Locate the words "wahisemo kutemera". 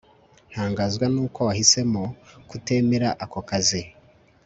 1.47-3.09